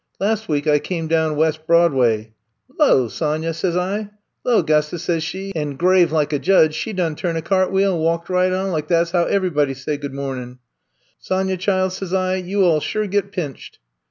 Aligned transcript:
Las' 0.19 0.47
week 0.47 0.65
I 0.65 0.79
came 0.79 1.05
down 1.07 1.35
Wes' 1.35 1.57
Broadway. 1.57 2.33
*'Lo, 2.79 3.07
Sonya,' 3.07 3.53
sez 3.53 3.77
I. 3.77 4.09
*'Lo, 4.43 4.63
'Gusta,' 4.63 4.97
sez 4.97 5.21
she, 5.21 5.55
an', 5.55 5.75
grave 5.75 6.11
like 6.11 6.33
a 6.33 6.39
judge, 6.39 6.73
she 6.73 6.91
done 6.91 7.15
turn 7.15 7.35
a 7.35 7.41
cart 7.43 7.69
w'eel 7.69 7.93
and 7.93 8.01
walked 8.01 8.27
right 8.27 8.51
on 8.51 8.71
lak 8.71 8.87
that 8.87 9.09
's 9.09 9.11
how 9.11 9.25
ev 9.25 9.43
'vybuddy 9.43 9.75
say 9.75 9.97
good 9.97 10.15
mornin'. 10.15 10.57
* 10.91 11.19
Sonya, 11.19 11.55
chile,' 11.57 11.91
sez 11.91 12.15
I, 12.15 12.33
*you 12.37 12.65
alI 12.65 12.79
sure 12.79 13.05
get 13.05 13.31
pinched.' 13.31 13.77